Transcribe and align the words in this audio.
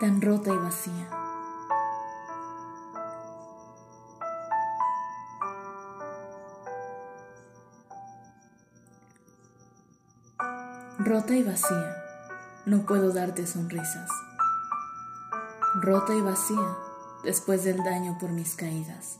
tan 0.00 0.22
rota 0.22 0.50
y 0.50 0.56
vacía. 0.56 1.08
Rota 10.98 11.34
y 11.34 11.42
vacía, 11.42 11.96
no 12.66 12.86
puedo 12.86 13.12
darte 13.12 13.46
sonrisas. 13.46 14.10
Rota 15.80 16.14
y 16.14 16.20
vacía, 16.20 16.76
después 17.24 17.64
del 17.64 17.82
daño 17.82 18.18
por 18.20 18.30
mis 18.30 18.54
caídas. 18.54 19.18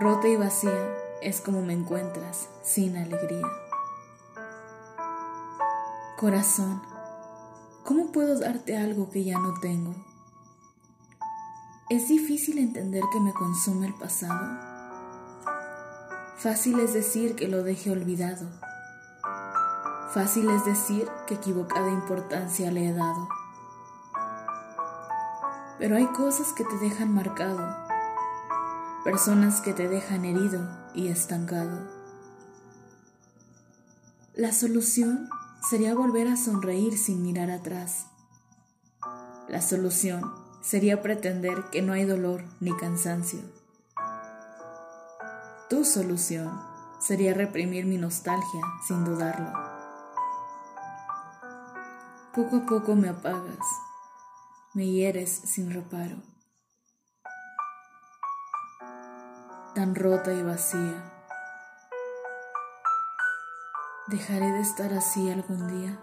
Rota 0.00 0.26
y 0.26 0.36
vacía 0.36 0.96
es 1.22 1.40
como 1.40 1.62
me 1.62 1.72
encuentras, 1.72 2.48
sin 2.62 2.96
alegría. 2.96 3.46
Corazón, 6.16 6.93
¿cómo 7.84 8.12
puedo 8.12 8.38
darte 8.38 8.76
algo 8.76 9.10
que 9.10 9.24
ya 9.24 9.38
no 9.38 9.60
tengo? 9.60 9.94
¿Es 11.90 12.08
difícil 12.08 12.58
entender 12.58 13.04
que 13.12 13.20
me 13.20 13.32
consume 13.34 13.86
el 13.86 13.94
pasado? 13.94 14.58
Fácil 16.38 16.80
es 16.80 16.94
decir 16.94 17.36
que 17.36 17.46
lo 17.46 17.62
deje 17.62 17.90
olvidado. 17.90 18.48
Fácil 20.12 20.48
es 20.50 20.64
decir 20.64 21.08
que 21.26 21.34
equivocada 21.34 21.90
importancia 21.90 22.70
le 22.70 22.88
he 22.88 22.94
dado. 22.94 23.28
Pero 25.78 25.96
hay 25.96 26.06
cosas 26.06 26.52
que 26.52 26.64
te 26.64 26.78
dejan 26.78 27.12
marcado, 27.12 27.76
personas 29.04 29.60
que 29.60 29.74
te 29.74 29.88
dejan 29.88 30.24
herido 30.24 30.66
y 30.94 31.08
estancado. 31.08 31.86
La 34.34 34.52
solución 34.52 35.28
sería 35.68 35.94
volver 35.94 36.28
a 36.28 36.36
sonreír 36.36 36.98
sin 36.98 37.22
mirar 37.22 37.50
atrás. 37.50 38.06
La 39.48 39.62
solución 39.62 40.34
sería 40.60 41.02
pretender 41.02 41.70
que 41.70 41.80
no 41.80 41.92
hay 41.92 42.04
dolor 42.04 42.44
ni 42.60 42.76
cansancio. 42.76 43.40
Tu 45.70 45.84
solución 45.84 46.60
sería 47.00 47.34
reprimir 47.34 47.86
mi 47.86 47.96
nostalgia 47.96 48.60
sin 48.86 49.04
dudarlo. 49.04 49.52
Poco 52.34 52.56
a 52.56 52.66
poco 52.66 52.94
me 52.94 53.08
apagas, 53.08 53.66
me 54.74 54.86
hieres 54.86 55.30
sin 55.30 55.70
reparo, 55.70 56.16
tan 59.74 59.94
rota 59.94 60.32
y 60.32 60.42
vacía 60.42 61.13
¿Dejaré 64.06 64.52
de 64.52 64.60
estar 64.60 64.92
así 64.92 65.30
algún 65.30 65.66
día? 65.66 65.98